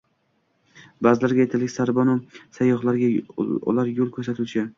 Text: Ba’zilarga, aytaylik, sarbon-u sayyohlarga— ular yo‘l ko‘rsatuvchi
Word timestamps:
Ba’zilarga, 1.07 1.43
aytaylik, 1.43 1.73
sarbon-u 1.73 2.15
sayyohlarga— 2.59 3.11
ular 3.75 3.93
yo‘l 3.93 4.13
ko‘rsatuvchi 4.19 4.67